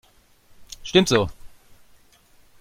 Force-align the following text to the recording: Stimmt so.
Stimmt 0.81 1.09
so. 1.09 1.29